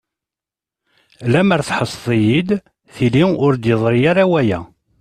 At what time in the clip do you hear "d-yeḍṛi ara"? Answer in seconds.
3.55-4.23